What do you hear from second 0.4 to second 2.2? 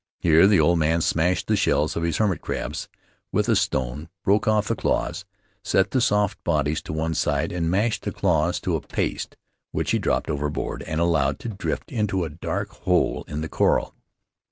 the old man smashed the shells of his